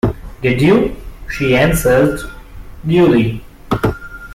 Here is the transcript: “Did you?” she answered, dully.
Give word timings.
“Did 0.41 0.63
you?” 0.63 0.95
she 1.29 1.55
answered, 1.55 2.19
dully. 2.87 3.43